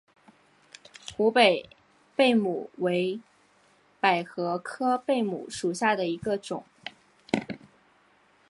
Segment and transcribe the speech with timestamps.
[1.15, 1.69] 湖北
[2.15, 3.21] 贝母为
[3.99, 6.65] 百合科贝母属下的一个种。